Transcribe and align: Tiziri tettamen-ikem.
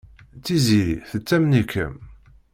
Tiziri 0.43 0.97
tettamen-ikem. 1.11 1.93